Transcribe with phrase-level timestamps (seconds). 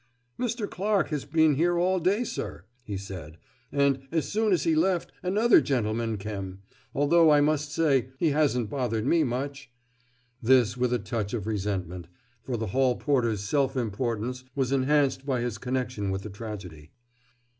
[0.39, 0.67] "Mr.
[0.67, 3.37] Clarke has bin here all day, sir," he said,
[3.71, 6.63] "and, as soon as he left, another gentleman kem,
[6.95, 9.71] though I must say he hasn't bothered me much"
[10.41, 12.07] this with a touch of resentment,
[12.41, 16.89] for the hall porter's self importance was enhanced by his connection with the tragedy.